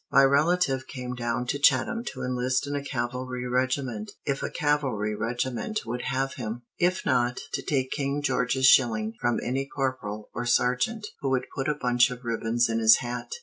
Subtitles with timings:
[0.11, 5.13] My relative came down to Chatham to enlist in a cavalry regiment, if a cavalry
[5.13, 10.47] regiment would have him; if not, to take King George's shilling from any corporal or
[10.47, 13.29] sergeant who would put a bunch of ribbons in his hat.